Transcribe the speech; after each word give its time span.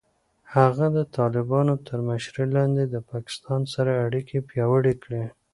هغه 0.55 0.85
د 0.97 0.99
طالبانو 1.17 1.73
تر 1.87 1.99
مشرۍ 2.09 2.45
لاندې 2.57 2.83
د 2.87 2.95
پاکستان 3.11 3.61
سره 3.73 3.91
اړیکې 4.05 4.37
پیاوړې 4.49 4.93
کړې. 5.03 5.25